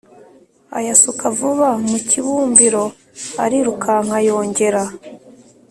Ayasuka 0.77 1.25
vuba 1.37 1.69
mu 1.89 1.97
kibumbiro 2.09 2.83
arirukanka 3.43 4.17
yongera 4.27 4.83